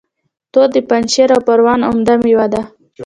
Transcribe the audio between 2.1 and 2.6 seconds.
میوه